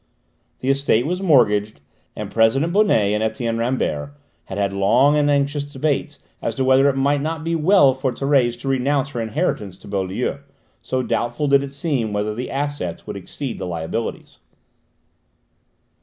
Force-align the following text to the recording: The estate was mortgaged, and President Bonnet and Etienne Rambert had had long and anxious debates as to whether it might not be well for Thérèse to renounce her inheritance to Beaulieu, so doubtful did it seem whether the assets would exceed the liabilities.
The 0.61 0.69
estate 0.69 1.05
was 1.05 1.21
mortgaged, 1.21 1.79
and 2.15 2.31
President 2.31 2.73
Bonnet 2.73 3.13
and 3.13 3.21
Etienne 3.21 3.59
Rambert 3.59 4.15
had 4.45 4.57
had 4.57 4.73
long 4.73 5.15
and 5.15 5.29
anxious 5.29 5.63
debates 5.63 6.17
as 6.41 6.55
to 6.55 6.63
whether 6.63 6.89
it 6.89 6.95
might 6.95 7.21
not 7.21 7.43
be 7.43 7.53
well 7.53 7.93
for 7.93 8.11
Thérèse 8.11 8.59
to 8.61 8.67
renounce 8.67 9.09
her 9.11 9.21
inheritance 9.21 9.77
to 9.77 9.87
Beaulieu, 9.87 10.39
so 10.81 11.03
doubtful 11.03 11.47
did 11.47 11.61
it 11.61 11.71
seem 11.71 12.13
whether 12.13 12.33
the 12.33 12.49
assets 12.49 13.05
would 13.05 13.15
exceed 13.15 13.59
the 13.59 13.67
liabilities. 13.67 14.39